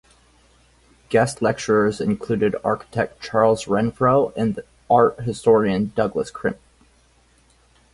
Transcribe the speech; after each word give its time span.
Guest 1.09 1.43
lecturers 1.43 2.01
included 2.01 2.55
architect 2.63 3.21
Charles 3.21 3.65
Renfro 3.65 4.33
and 4.35 4.59
art 4.89 5.19
historian 5.19 5.93
Douglas 5.95 6.31
Crimp. 6.31 6.57